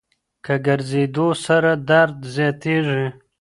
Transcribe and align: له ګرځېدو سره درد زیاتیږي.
له 0.45 0.55
ګرځېدو 0.65 1.27
سره 1.45 1.71
درد 1.89 2.17
زیاتیږي. 2.35 3.05